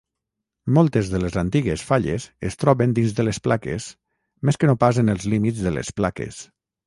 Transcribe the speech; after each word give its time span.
Moltes 0.77 1.09
de 1.15 1.19
les 1.23 1.35
antigues 1.41 1.83
falles 1.89 2.25
es 2.49 2.57
troben 2.63 2.95
dins 2.99 3.13
de 3.19 3.27
les 3.27 3.41
plaques 3.49 3.91
més 4.49 4.59
que 4.63 4.71
no 4.73 4.77
pas 4.85 5.03
en 5.03 5.15
els 5.17 5.29
límits 5.35 5.63
de 5.67 5.75
les 5.77 5.93
plaques. 6.01 6.41